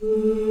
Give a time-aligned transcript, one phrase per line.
[0.00, 0.45] yes,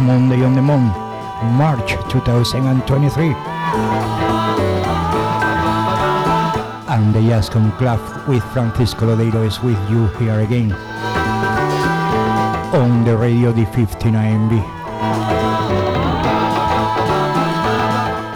[0.00, 0.96] Monday, Monday on the month,
[1.56, 3.26] March 2023.
[6.88, 10.72] And the Jazz Club with Francisco Lodeiro is with you here again
[12.74, 14.62] on the radio D59B.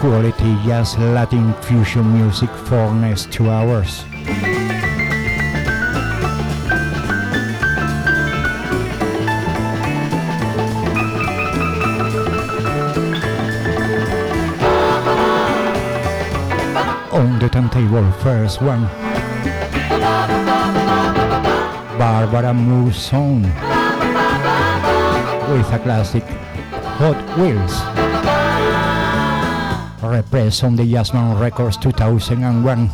[0.01, 4.05] Quality jazz Latin fusion music for next two hours.
[18.42, 18.82] First one.
[21.97, 23.42] Barbara Muson
[25.53, 26.25] with a classic
[26.98, 27.75] Hot Wheels.
[30.03, 32.91] Repressed on the Jazzman Records 2001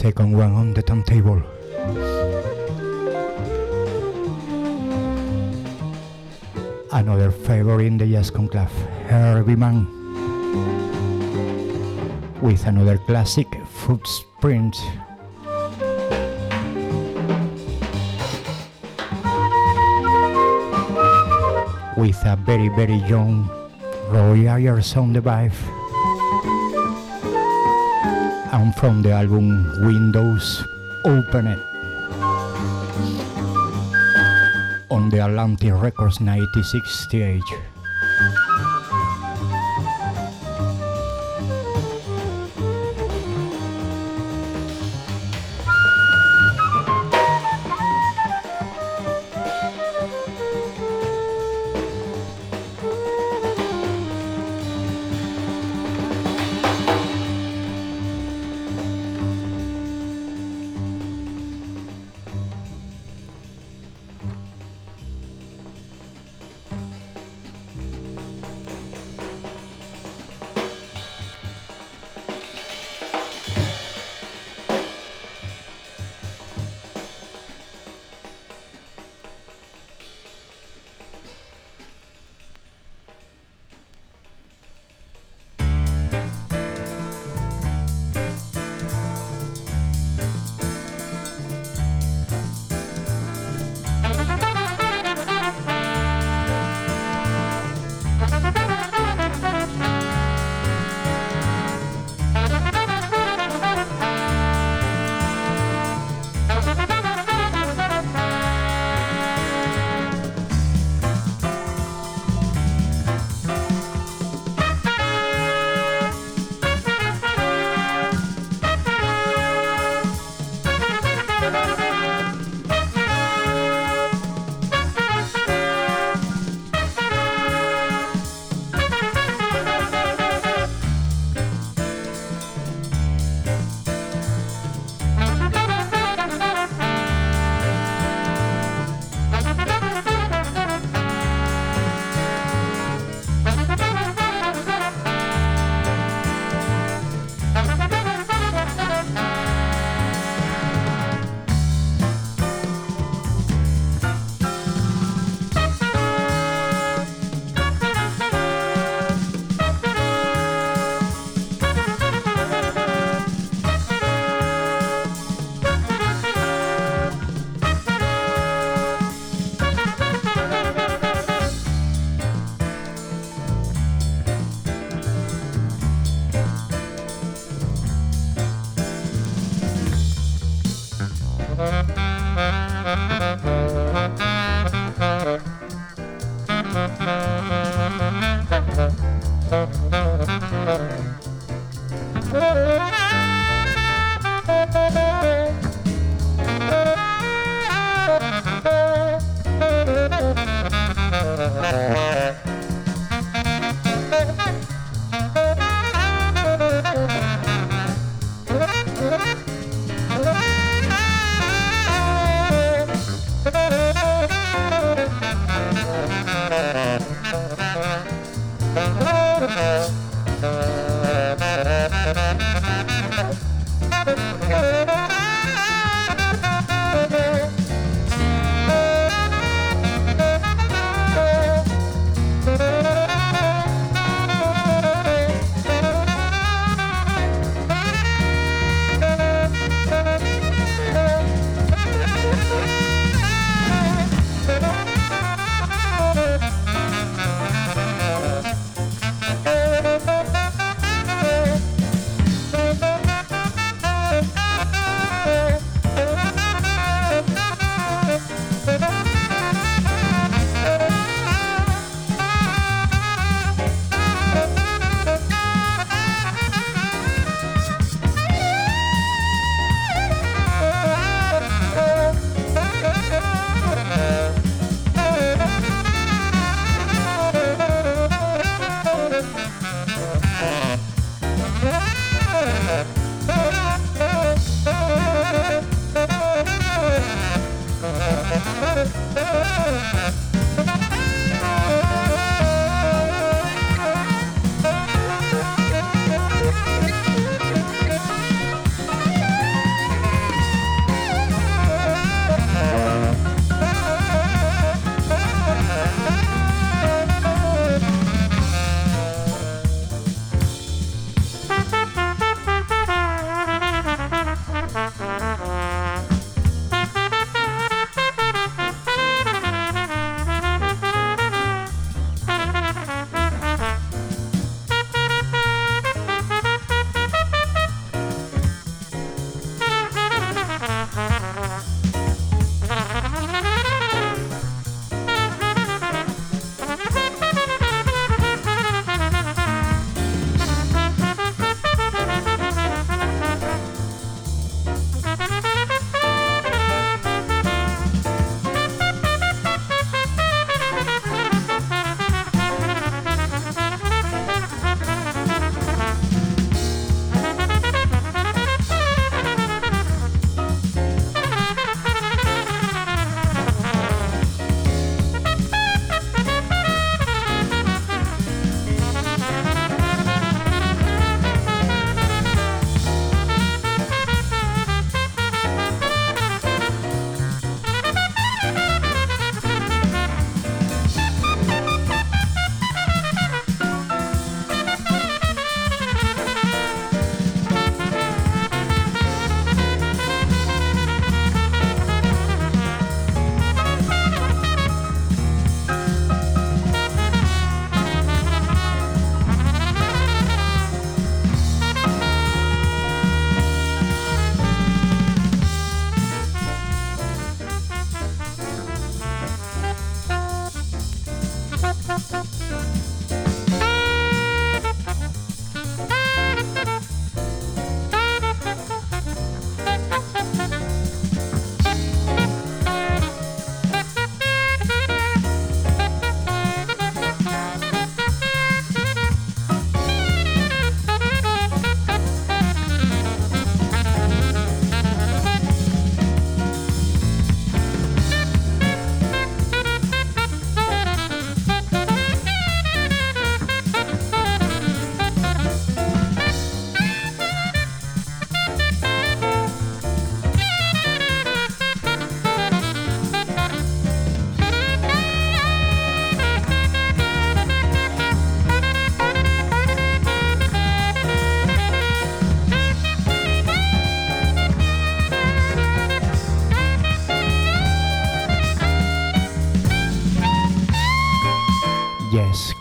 [0.00, 1.42] second one on the turntable.
[6.90, 8.72] Another favorite in the Jazz Conclave,
[9.12, 9.84] Herbie Mann,
[12.40, 13.46] with another classic,
[13.84, 14.74] Footprint.
[21.98, 23.50] With a very, very young
[24.08, 25.79] Roy Ayers on the vibe.
[28.76, 30.64] From the album Windows
[31.04, 31.60] Opened.
[34.90, 37.42] on the Atlantic Records 1968.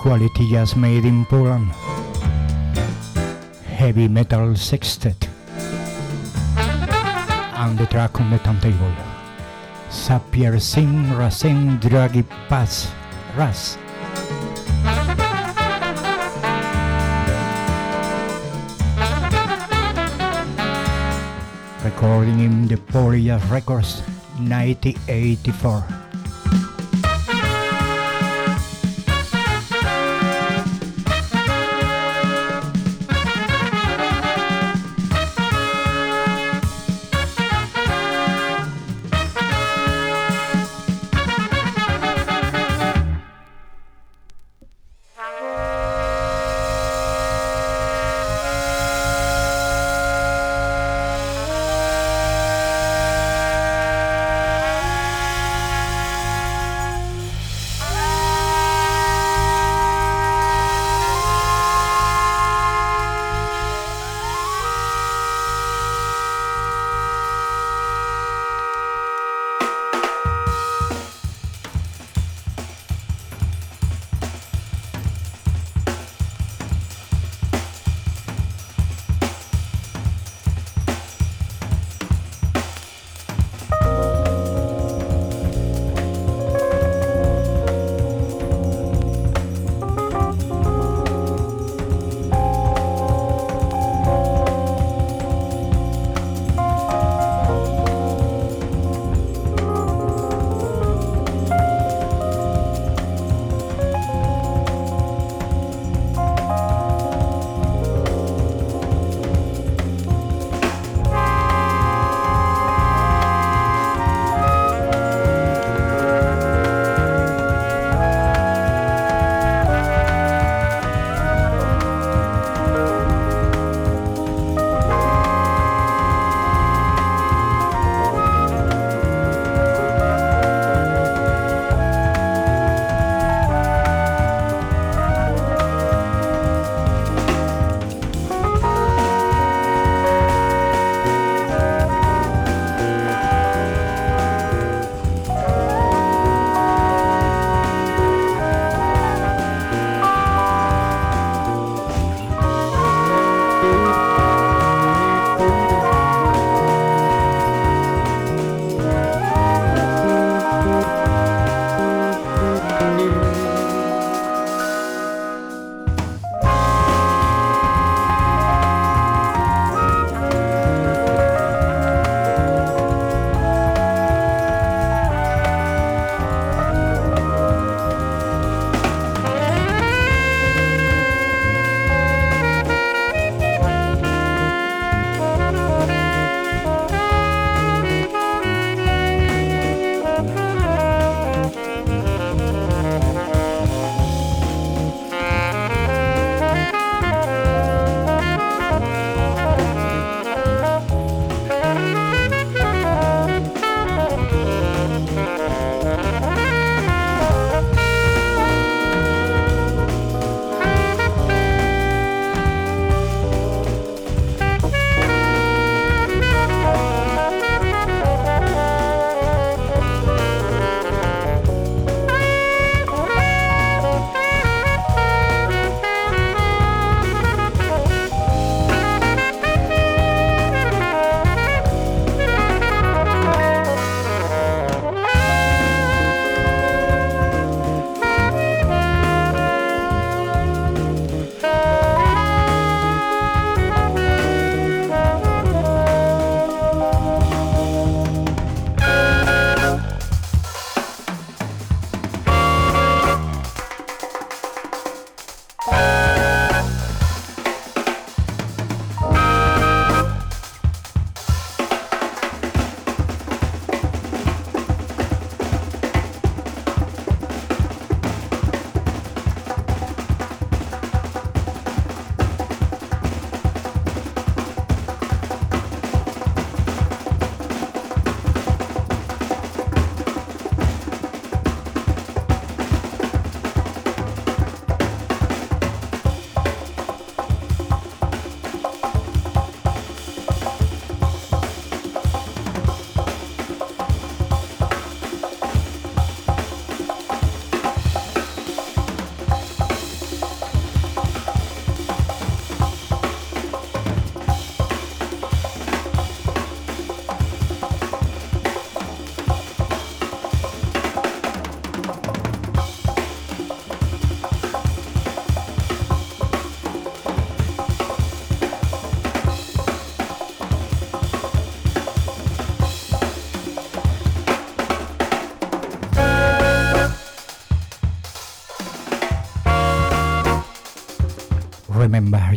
[0.09, 1.69] Quality jazz made in Poland.
[3.77, 5.29] Heavy metal sextet.
[7.53, 8.91] And the track on the turntable.
[9.91, 12.89] Sapir Singh Rasen Dragi Pass
[13.37, 13.77] Ras.
[21.85, 24.01] Recording in the Poljazz Records
[24.41, 25.98] 1984.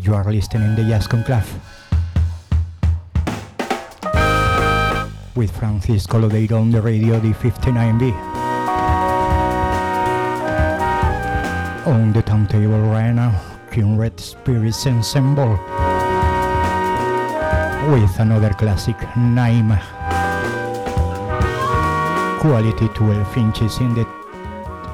[0.03, 1.47] You are listening to Jazz Conclave
[5.37, 8.11] with Francisco Lodeiro on the radio D59B.
[11.87, 15.53] On the turntable right now, Kindred Spirits Ensemble
[17.95, 19.79] with another classic, Naima.
[22.41, 24.05] Quality 12 inches in the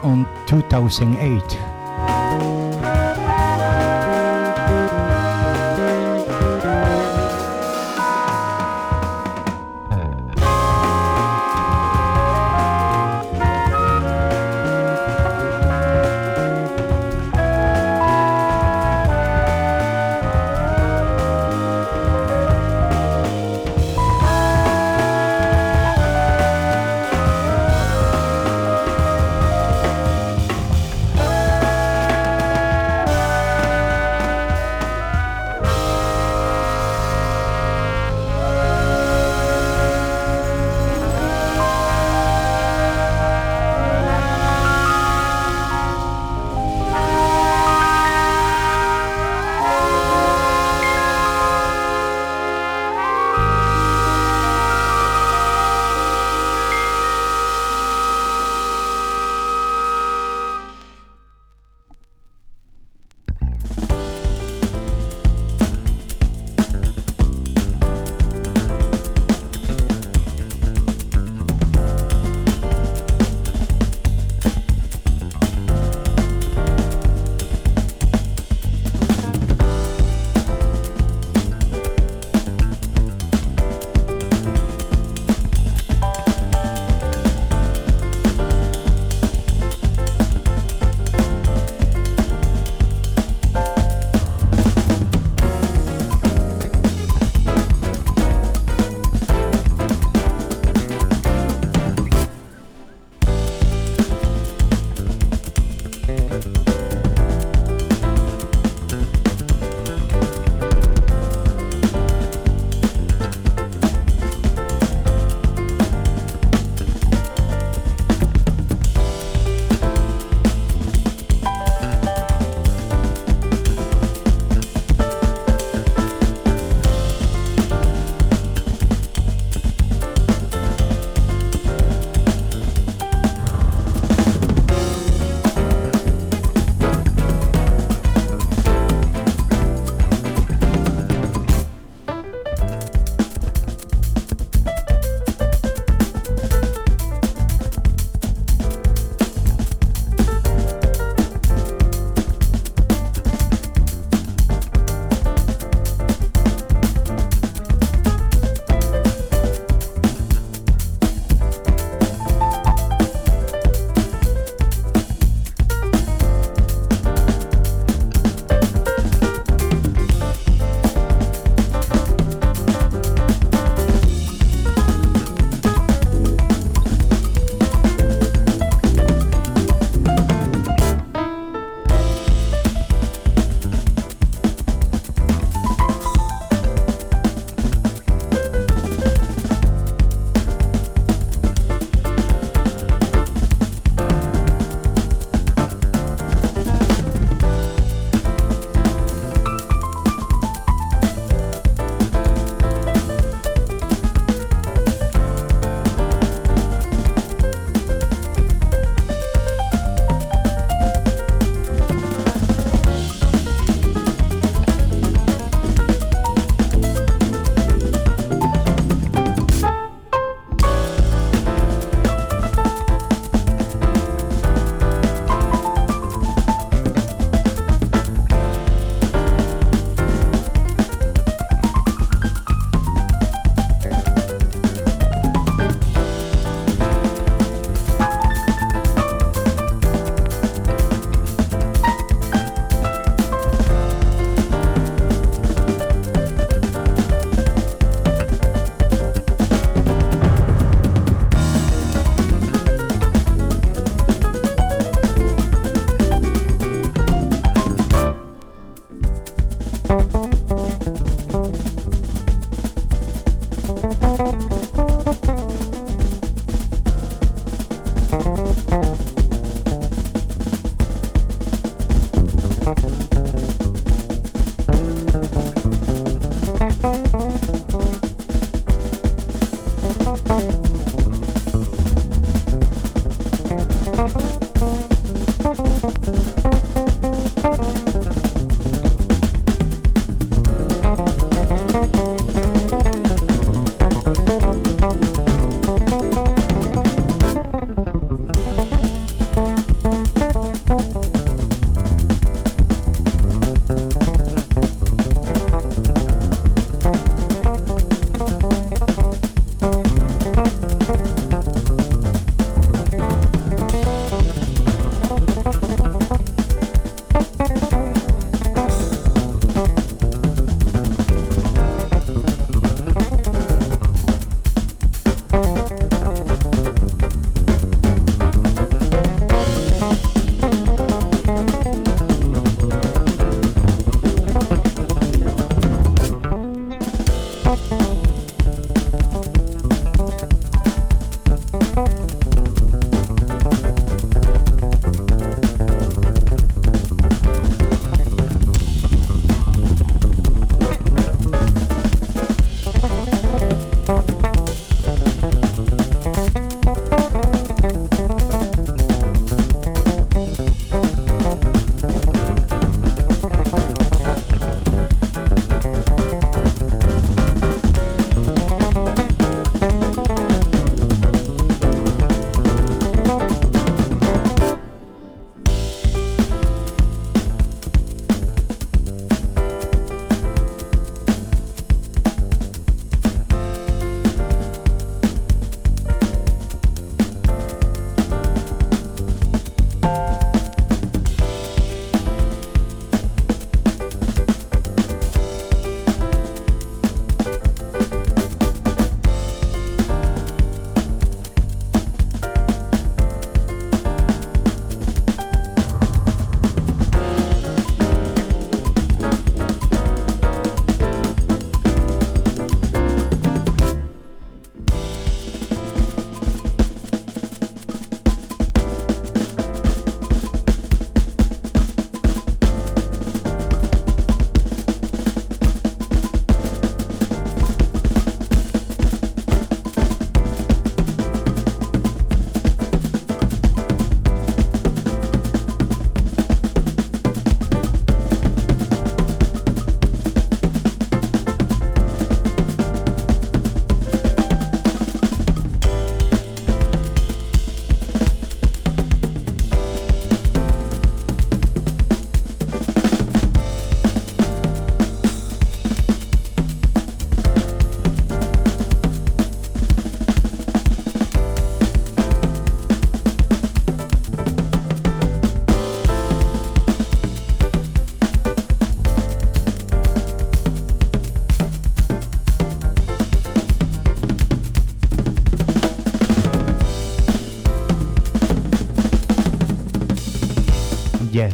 [0.02, 1.67] on 2008.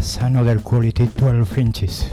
[0.04, 2.04] Another quality 12 inches.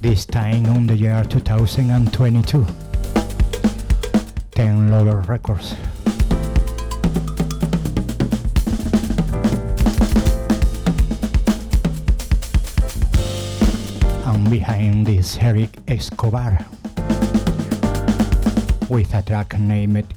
[0.00, 2.66] This time on the year 2022.
[4.52, 5.74] 10 Lover Records.
[14.24, 16.64] And behind this Eric Escobar
[18.88, 20.14] with a track named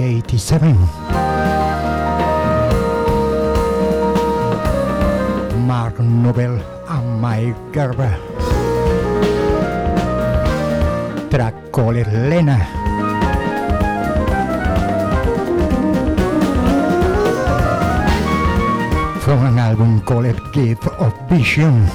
[0.00, 0.76] 1987,
[5.66, 8.12] Mark Nobel and Mike Gerber
[11.30, 12.58] track called Lena.
[19.20, 21.86] From an album called Gift of Vision.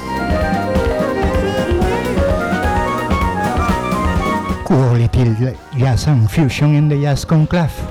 [4.66, 5.36] Quality
[5.78, 7.91] jazz and fusion in the jazz conclave.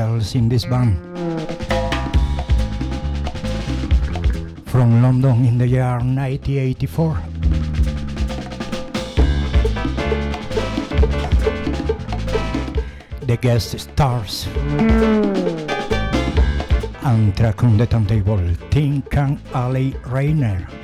[0.00, 0.96] Girls in this band.
[4.72, 7.18] From London in the year 1984.
[13.26, 14.46] The guest stars.
[17.02, 20.79] And track on the turntable, Tink and Ali Rayner.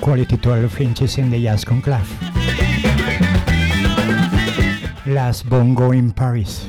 [0.00, 2.08] Quality 12 inches in the Jazz Conclave.
[5.06, 6.66] Last Bongo in Paris.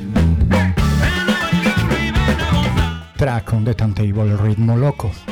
[3.18, 5.29] Track on the turntable Ritmo Loco.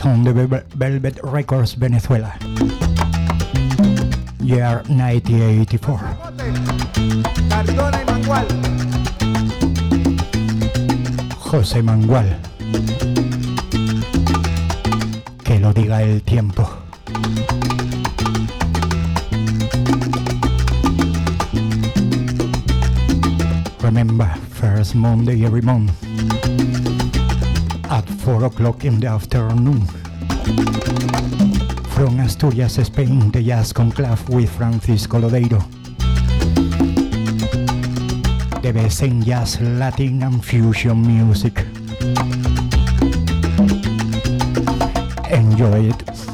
[0.00, 0.32] Yes, on the
[0.74, 2.34] Velvet Records Venezuela.
[4.40, 6.00] Year 1984.
[7.48, 8.46] Cardona y Mangual.
[11.38, 12.38] José Mangual.
[15.44, 16.68] Que lo diga el tiempo.
[23.82, 25.90] Remember, first Monday every month
[28.30, 29.84] 4 o'clock in the afternoon.
[31.96, 35.60] From Asturias, Spain, the Jazz Conclave with Francisco Lodeiro.
[38.62, 41.58] The best in jazz, Latin and fusion music.
[45.28, 46.29] Enjoy it.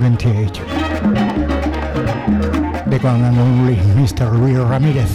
[0.00, 2.90] 1978.
[2.90, 4.28] The one and only Mr.
[4.32, 5.14] Luis Ramirez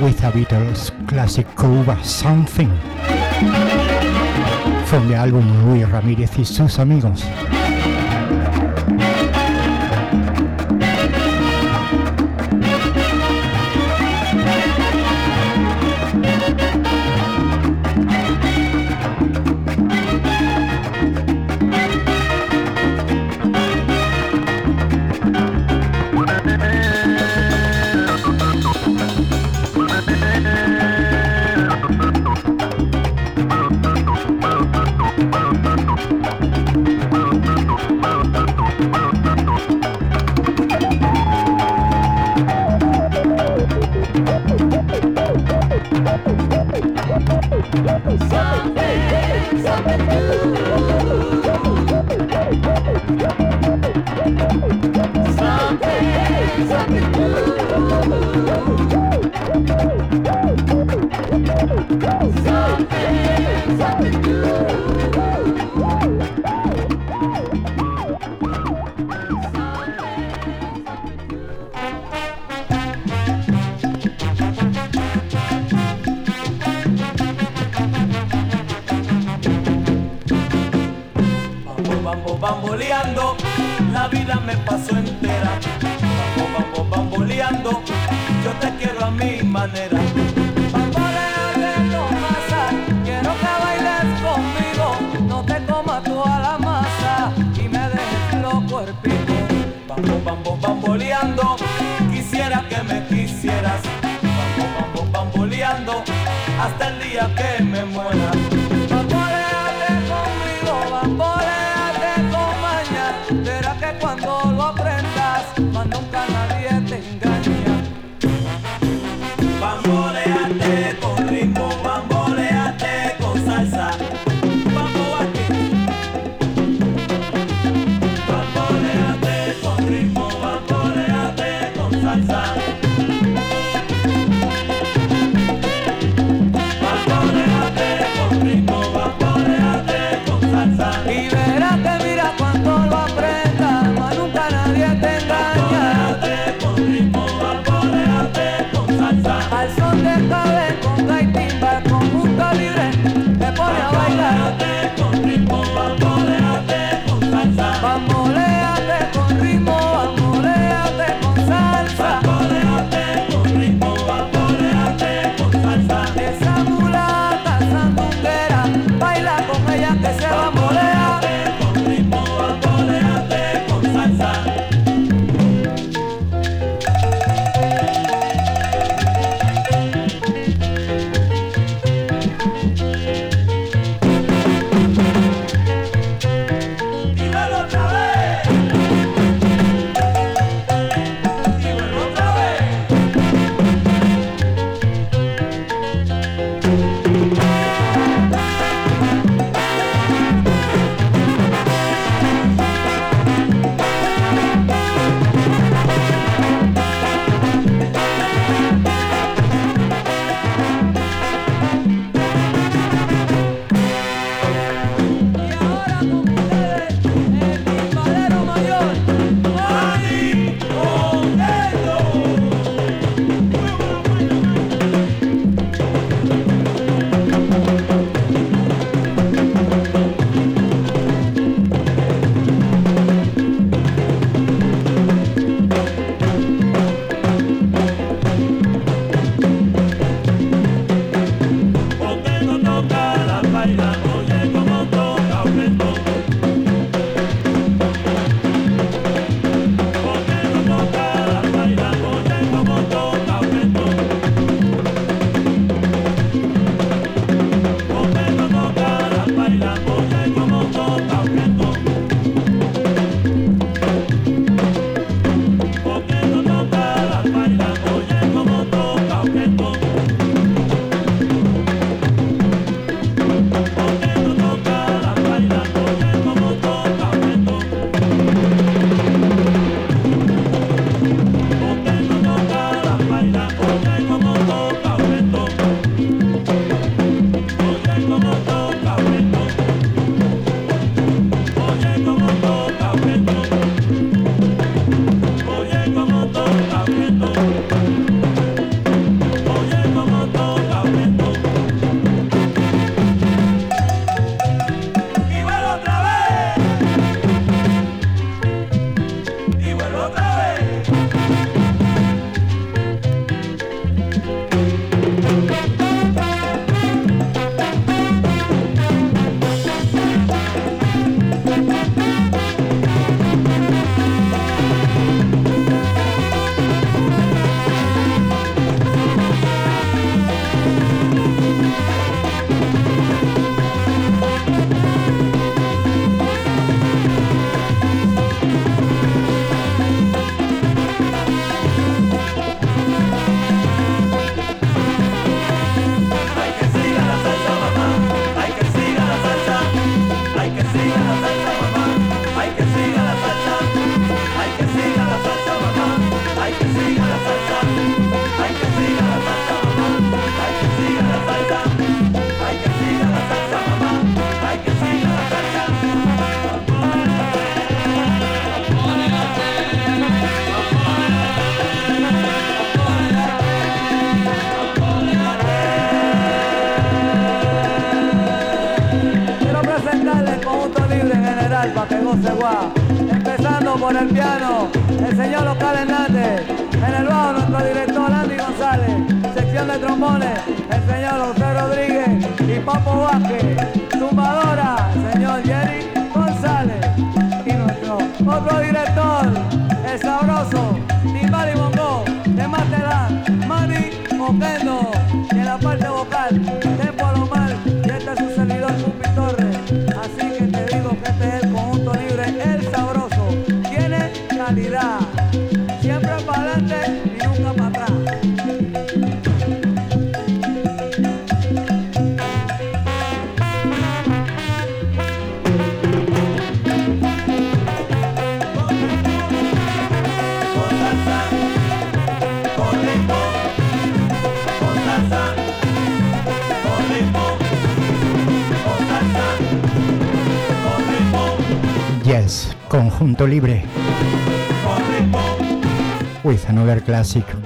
[0.00, 2.70] with a Beatles classic cover Something
[4.86, 7.24] from the album Luis Ramírez y sus amigos.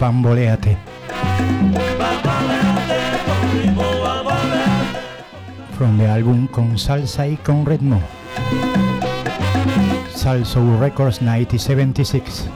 [0.03, 0.77] Bamboleate.
[5.79, 8.01] From the álbum con salsa y con ritmo.
[10.13, 12.51] Salso Records 1976.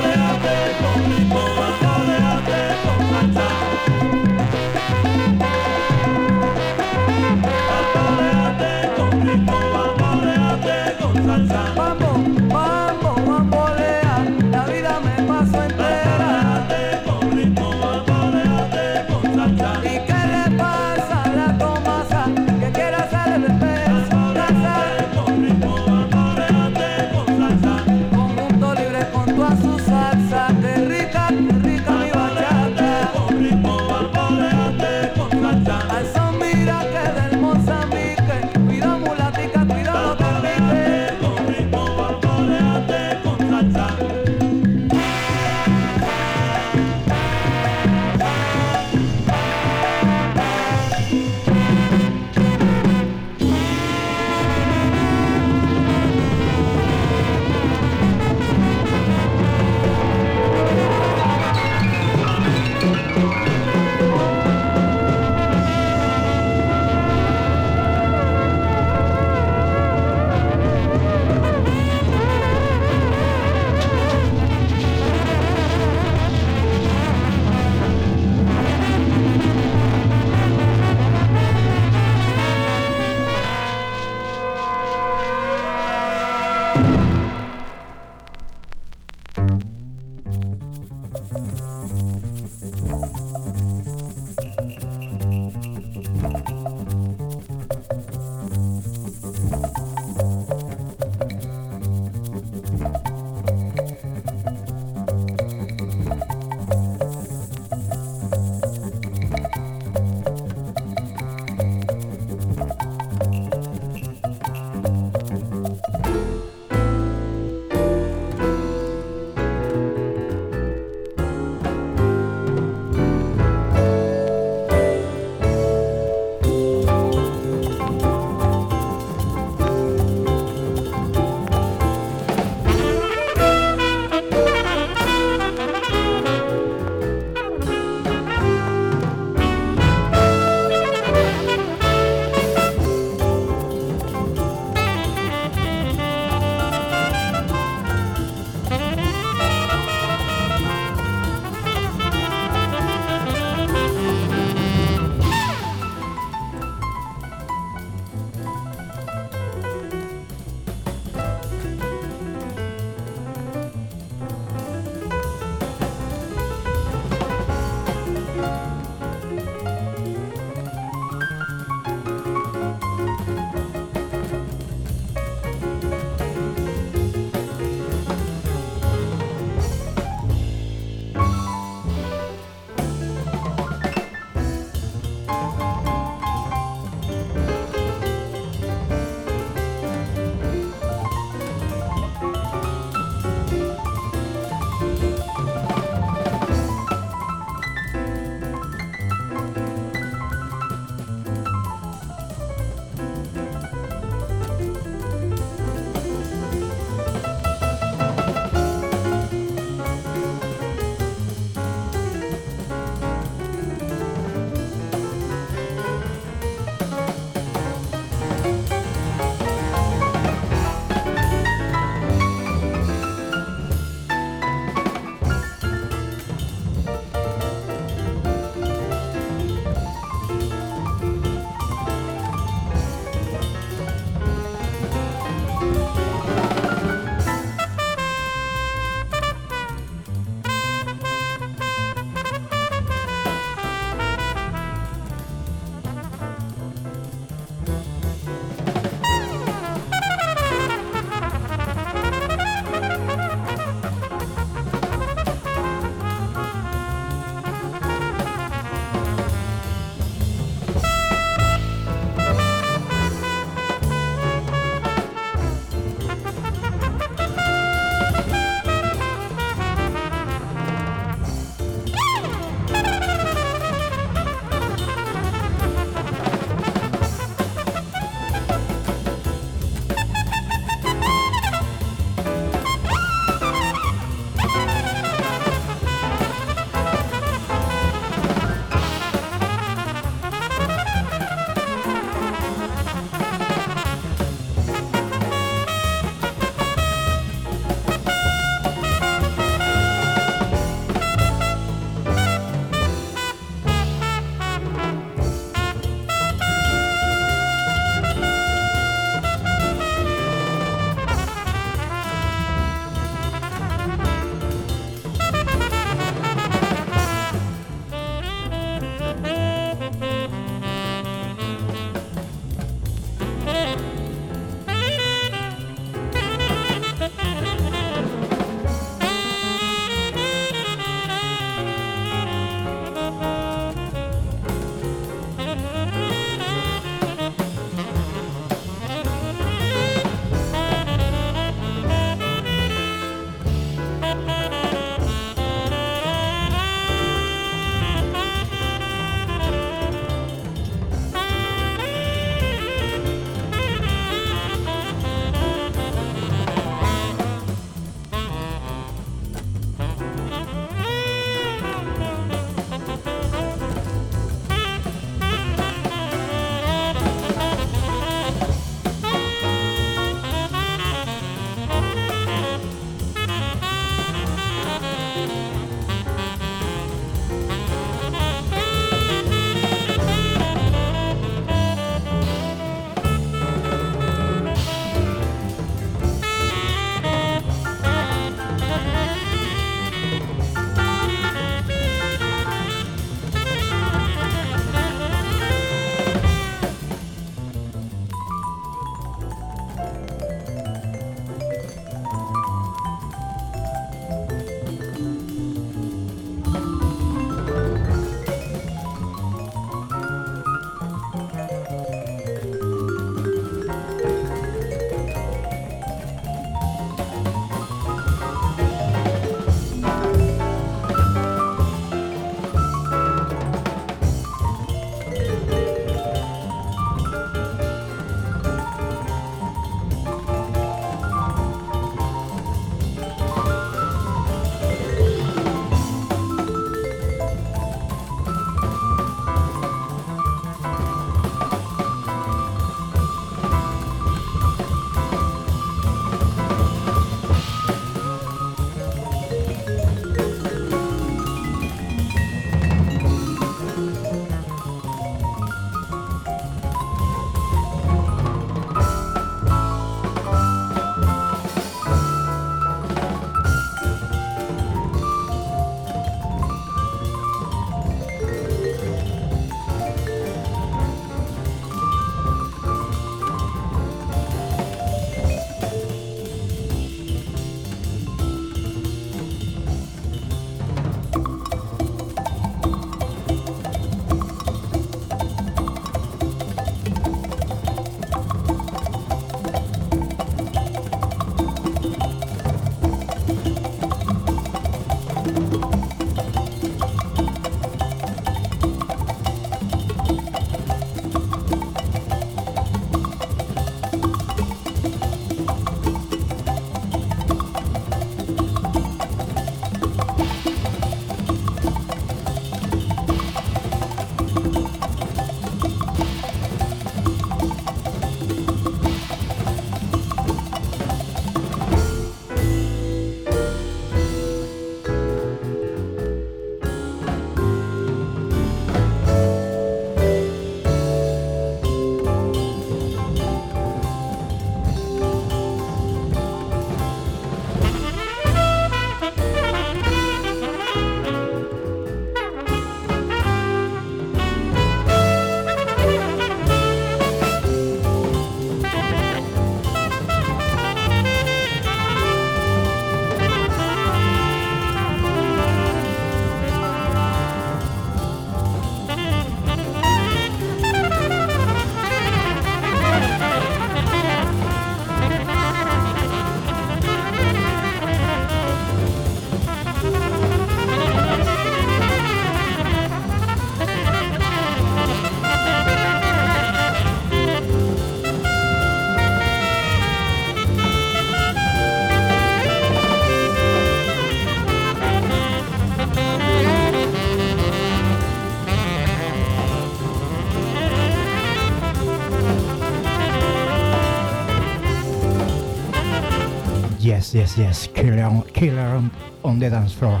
[597.12, 597.66] Yes, yes.
[597.74, 598.90] Killer on, killer on,
[599.24, 600.00] on the dance floor.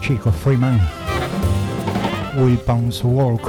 [0.00, 0.78] Chico Freeman.
[2.36, 3.42] Wilpan's Walk.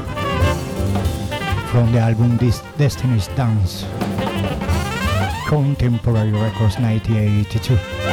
[1.70, 3.86] From the album This Destiny's Dance.
[5.48, 8.13] Contemporary Records 1982.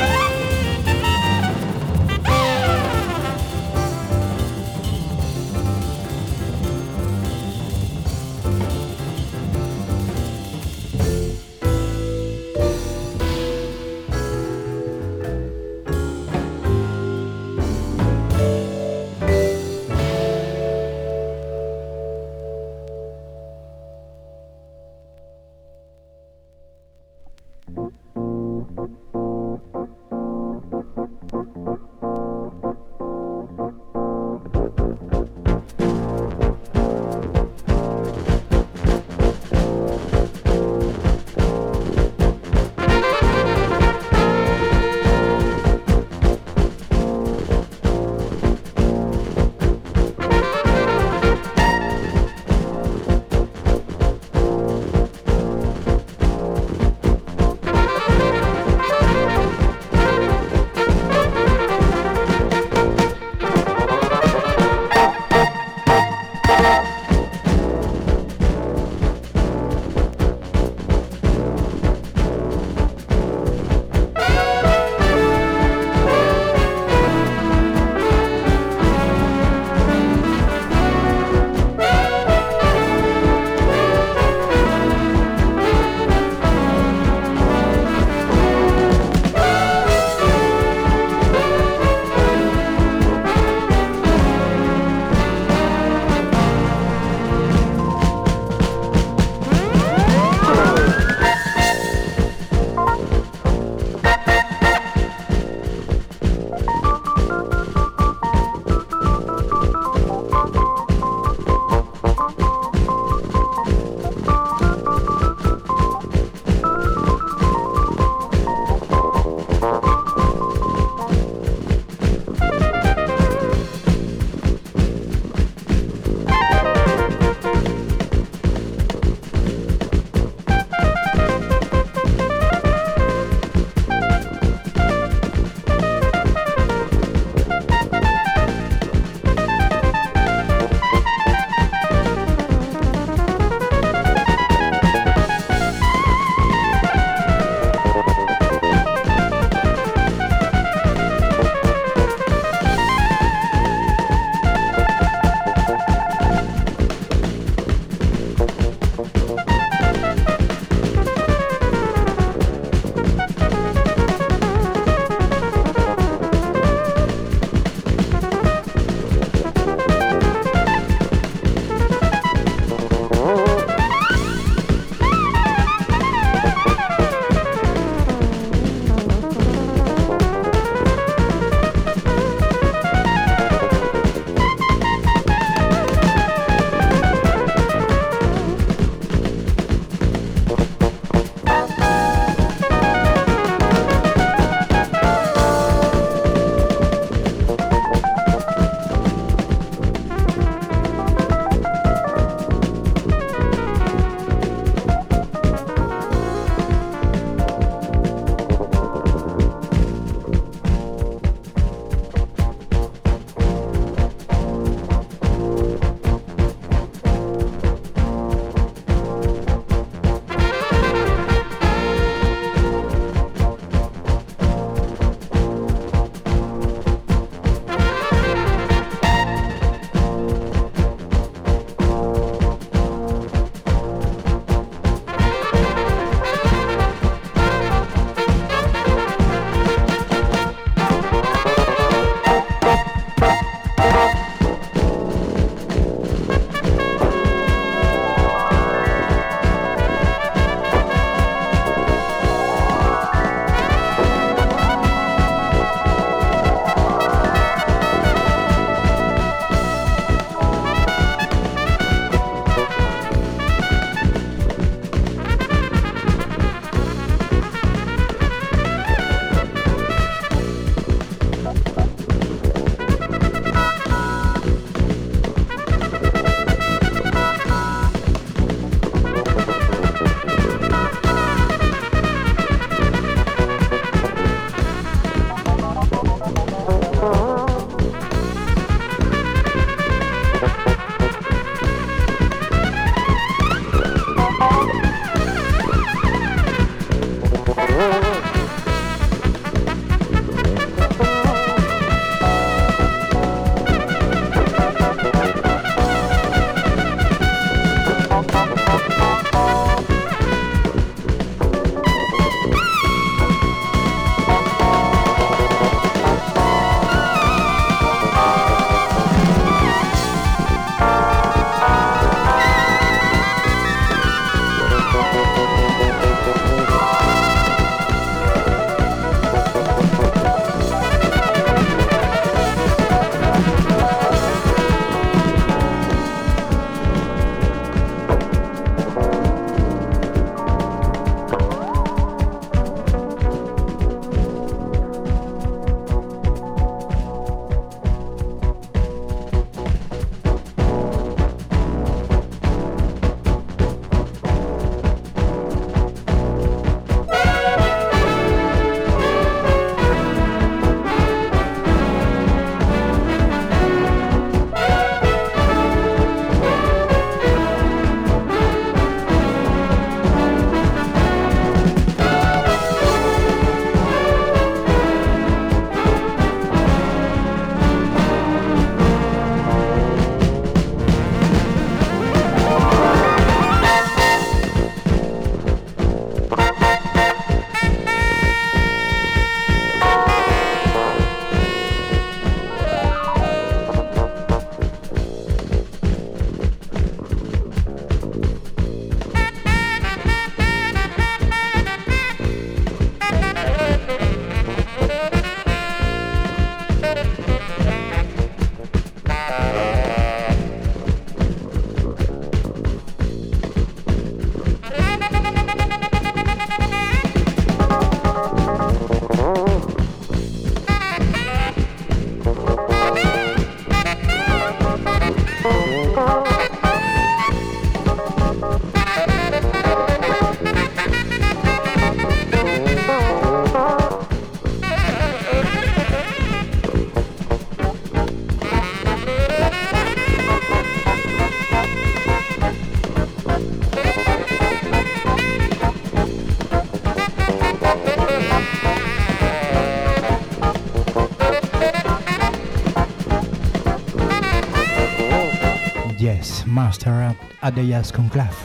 [456.64, 458.38] Master at, the Jazz Conclave.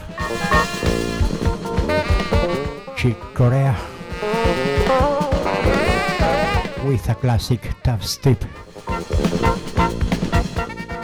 [2.95, 3.75] Chick Corea
[6.85, 8.41] with a classic tap step.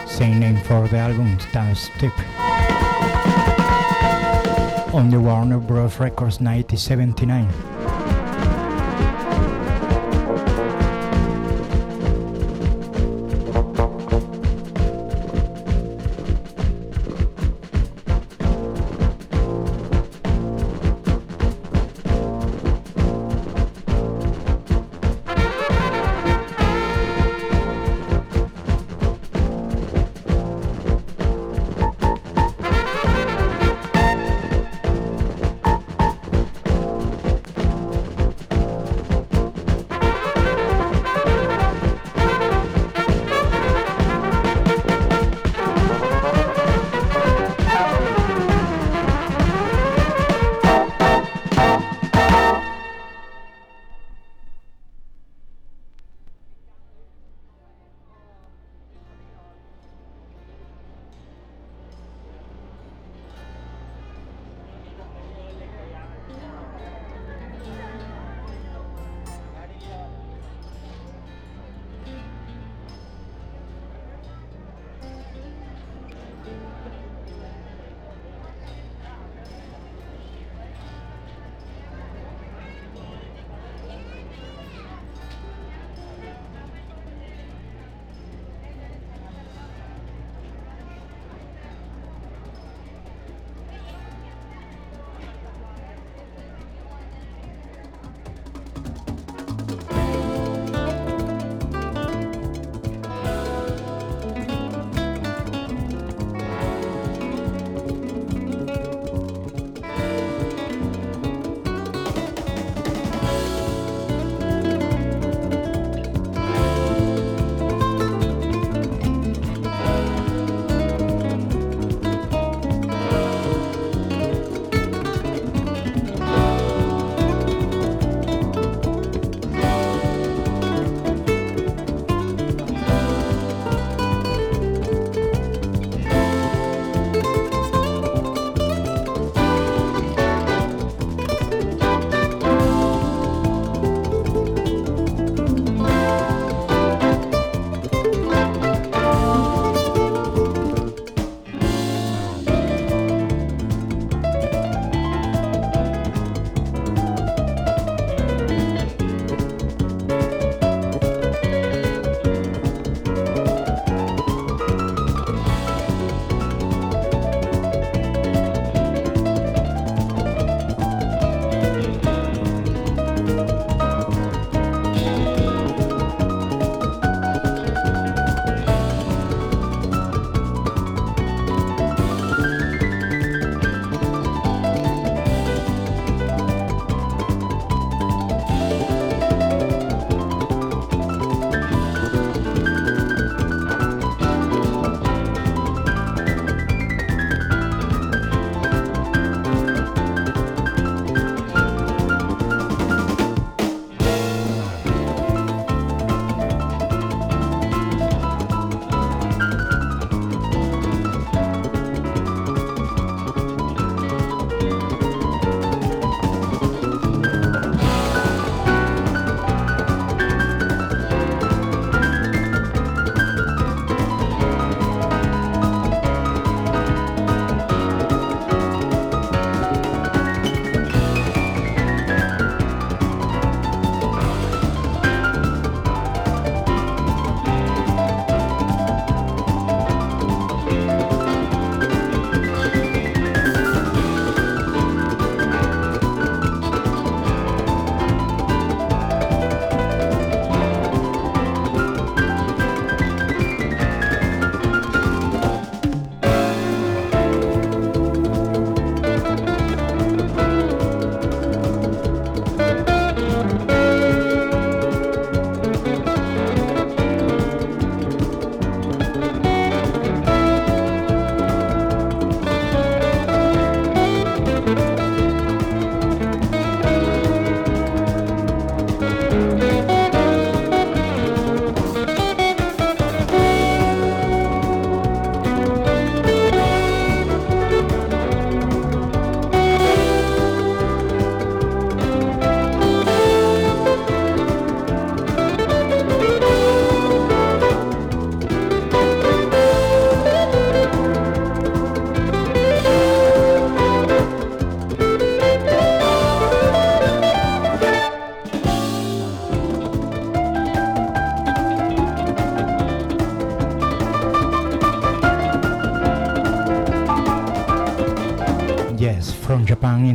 [0.08, 2.14] Same name for the album, tap step.
[4.94, 6.00] On the Warner Bros.
[6.00, 7.71] Records 1979.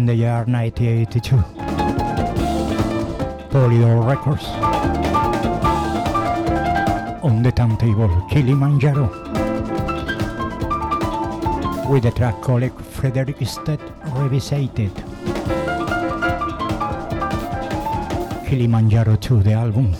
[0.07, 1.35] The year 1982.
[3.51, 4.45] Polydor Records.
[7.23, 9.07] On the turntable, Kilimanjaro.
[11.89, 13.81] With the track called Frederick Stedt
[14.15, 14.91] Revisited.
[18.47, 19.93] Kilimanjaro 2, the album.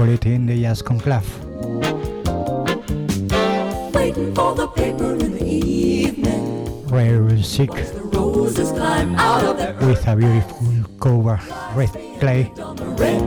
[0.00, 1.28] Quality in the uh, jazz conclave.
[3.94, 6.86] Waiting for the paper in the evening.
[6.88, 10.56] Rare Sick The roses climb out of their with a beautiful
[10.98, 11.38] cover,
[11.74, 13.22] Red Clay, on the red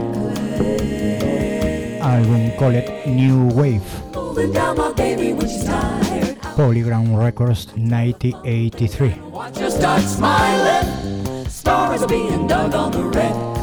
[2.02, 6.38] album called New Wave, holding down my baby when she's tired.
[6.56, 9.14] Polygram Records 1983.
[9.30, 11.46] Watch her start smiling.
[11.48, 13.53] Stars are being dug on the red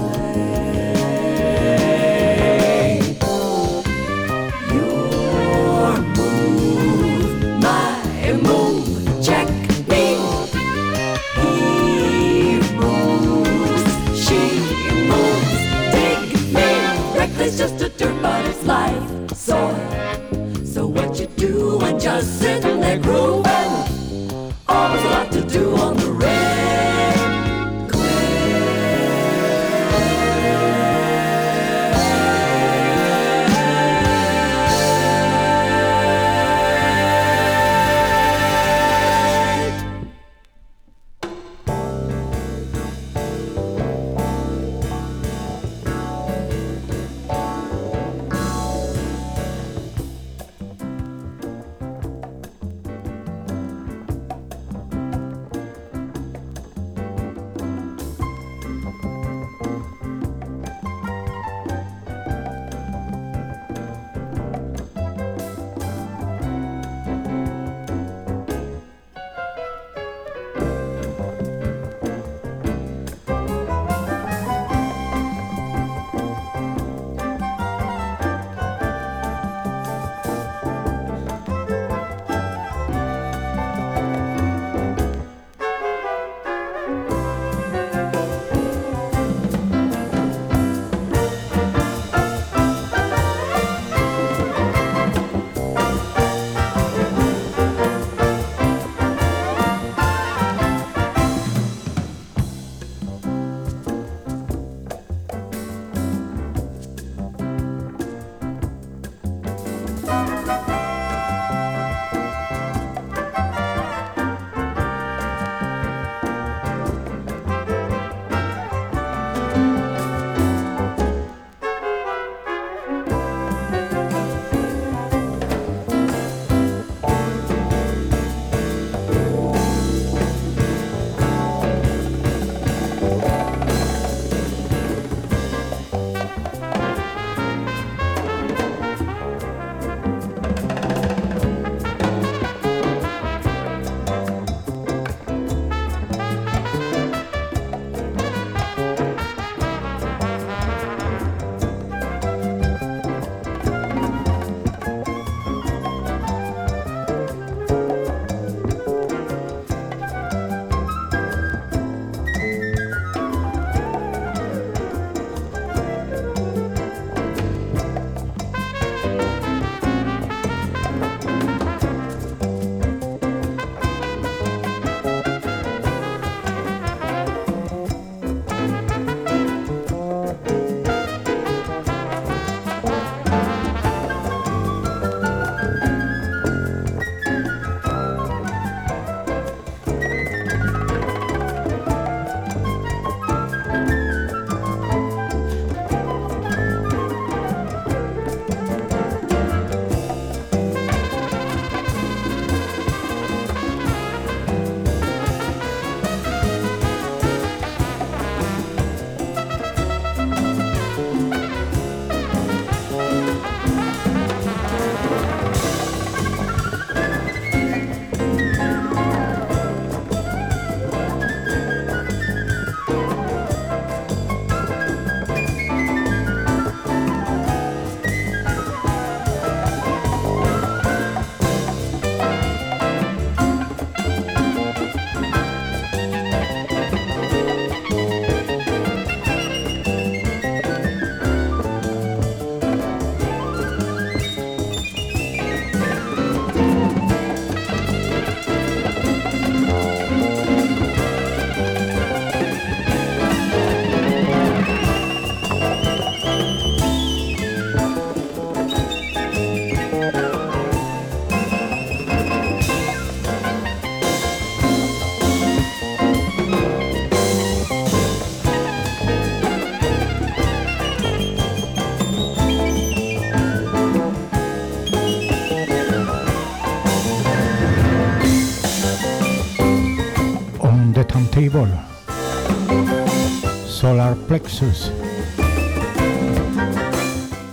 [284.01, 284.89] Solar Plexus,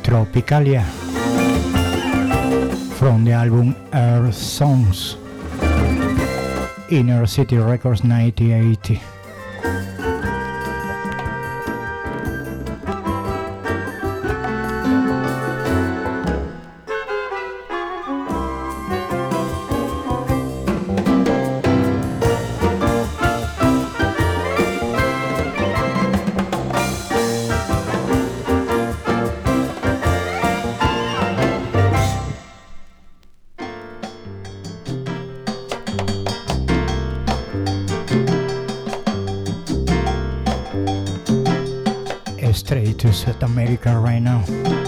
[0.02, 0.82] Tropicalia,
[2.96, 5.16] from the album Earth Songs,
[6.90, 9.17] Inner City Records 1980.
[43.58, 44.87] America right now.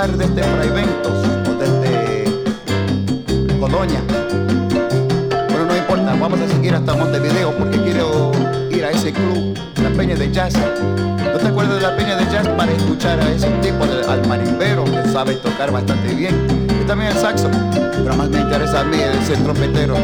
[0.00, 1.12] Desde Fraiventos
[1.46, 2.24] o desde
[3.60, 4.00] Colonia.
[5.28, 8.32] Pero no importa, vamos a seguir hasta Montevideo porque quiero
[8.70, 10.54] ir a ese club, la Peña de Jazz.
[10.54, 14.84] ¿No te acuerdas de la Peña de Jazz para escuchar a ese tipo, al marimbero
[14.84, 16.46] que sabe tocar bastante bien?
[16.80, 17.50] Y también el saxo,
[18.02, 19.96] pero más me interesa a mí ese trompetero.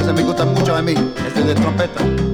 [0.00, 0.94] Ese me gusta mucho a mí,
[1.28, 2.29] ese de trompeta.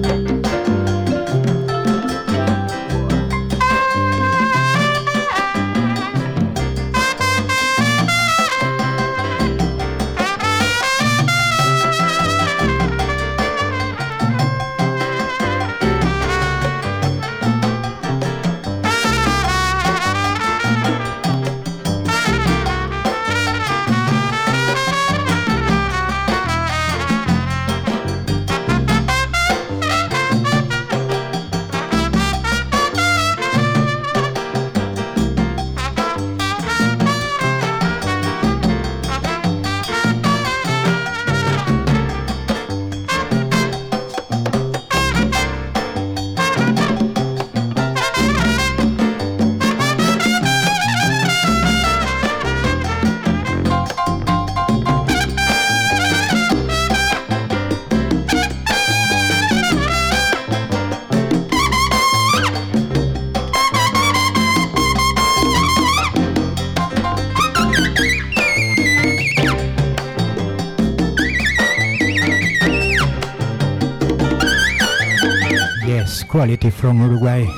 [76.36, 77.48] Quality from Uruguay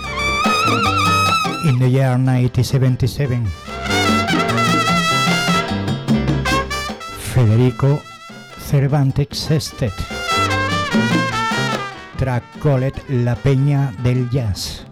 [1.66, 3.44] in the year 1977.
[7.34, 8.00] Federico
[8.56, 9.92] Cervantes Sestet.
[12.18, 14.86] Track called La Peña del Jazz.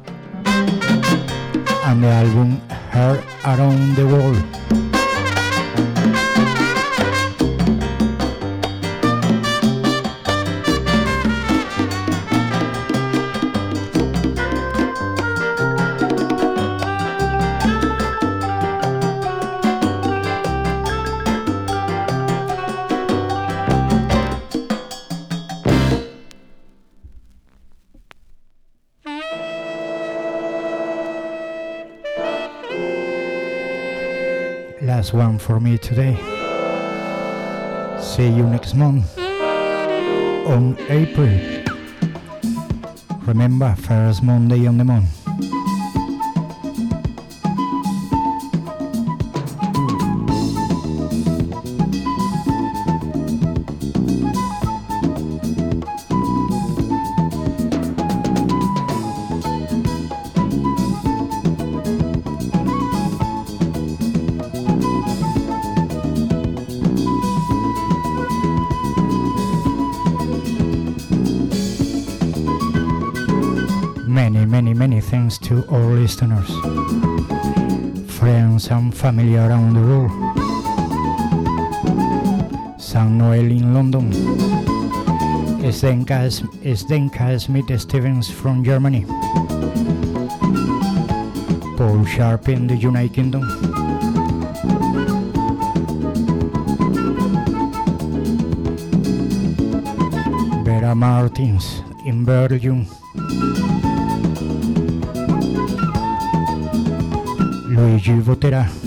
[1.84, 2.60] And the album
[2.90, 4.42] Heard Around the World.
[35.06, 36.16] Last one for me today.
[38.00, 39.16] See you next month
[40.48, 41.28] on April.
[43.22, 45.15] Remember, first Monday on the month.
[79.06, 80.10] Family around the world.
[82.76, 84.10] San Noel in London.
[85.70, 86.26] Zdenka,
[86.74, 89.06] Zdenka Smith Stevens from Germany.
[91.76, 93.44] Paul Sharp in the United Kingdom.
[100.64, 102.84] Vera Martins in Belgium.
[107.68, 108.85] Luigi voterà.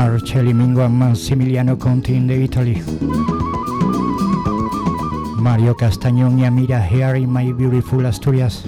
[0.00, 2.80] Marcelli Mingo a Massimiliano Conti in the Italy.
[5.40, 8.67] Mario Castañón y Amira here in my beautiful Asturias.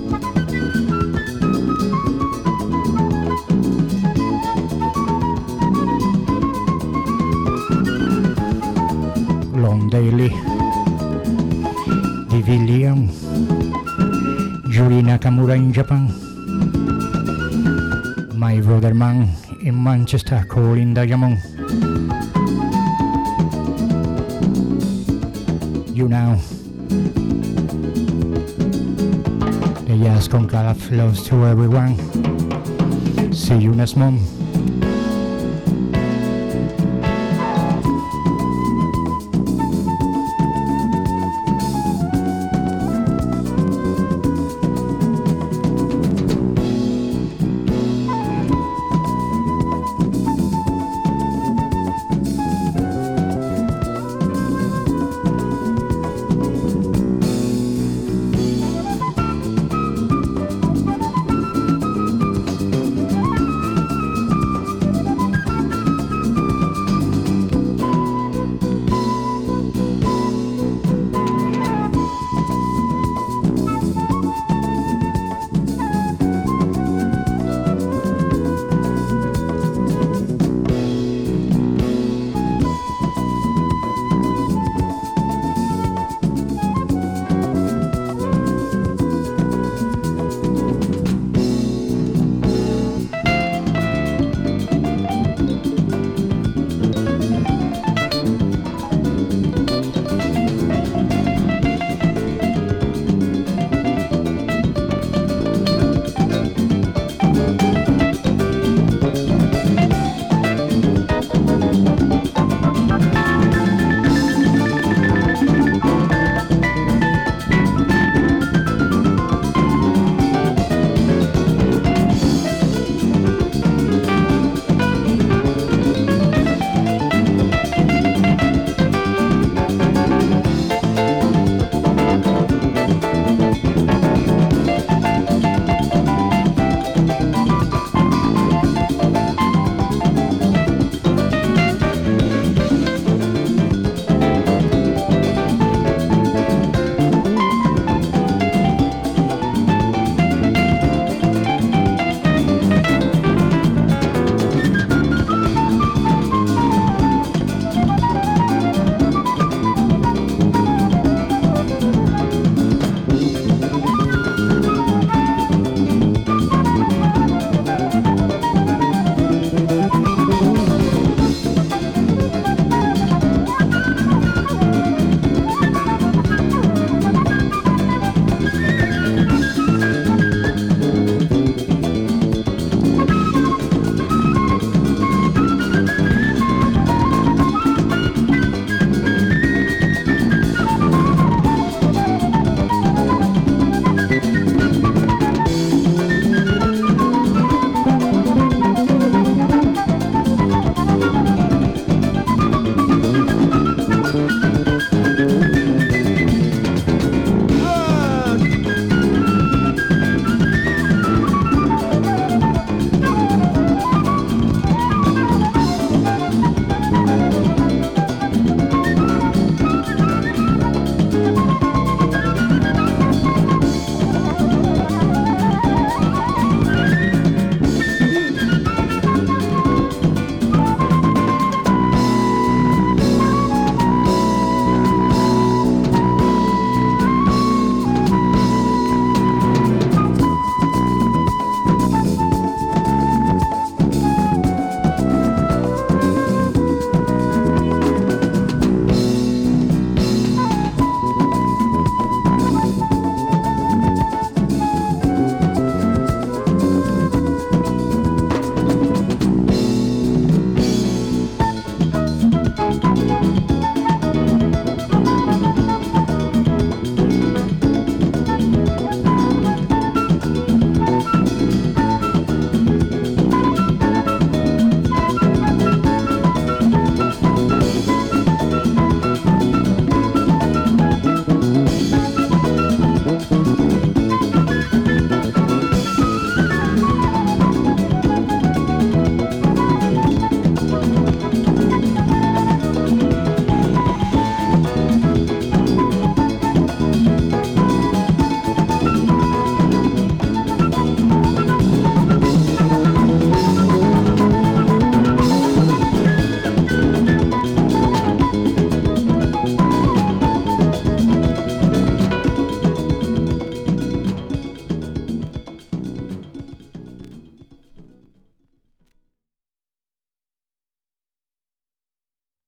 [20.13, 21.39] Manchester calling Diamond.
[25.97, 26.35] You know.
[29.87, 31.95] The Jazz Conclave flows to everyone.
[33.33, 34.40] See you next month.